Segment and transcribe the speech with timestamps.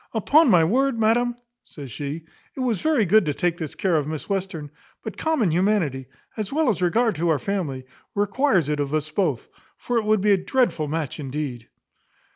[0.15, 4.07] Upon my word, madam," says she, "it was very good to take this care of
[4.07, 4.71] Miss Western;
[5.03, 7.85] but common humanity, as well as regard to our family,
[8.15, 11.67] requires it of us both; for it would be a dreadful match indeed."